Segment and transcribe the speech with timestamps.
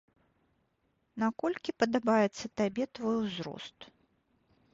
[1.23, 3.77] Наколькі падабаецца табе твой узрост?